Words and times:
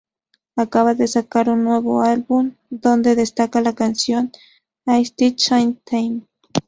Acaba 0.55 0.95
de 0.95 1.07
sacar 1.07 1.45
su 1.45 1.55
nuevo 1.55 2.01
álbum 2.01 2.55
donde 2.71 3.13
destaca 3.15 3.61
la 3.61 3.73
canción 3.75 4.31
"A 4.87 4.97
stitch 5.05 5.51
in 5.51 5.79
time". 5.85 6.23